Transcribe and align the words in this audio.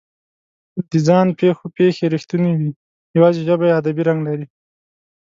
د 0.89 0.91
ځان 1.07 1.27
پېښو 1.39 1.65
پېښې 1.77 2.05
رښتونې 2.13 2.51
وي، 2.59 2.69
یواځې 3.17 3.39
ژبه 3.47 3.65
یې 3.67 3.77
ادبي 3.79 4.03
رنګ 4.09 4.19
لري. 4.27 4.45